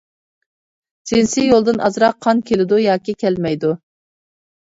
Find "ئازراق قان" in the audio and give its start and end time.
1.89-2.41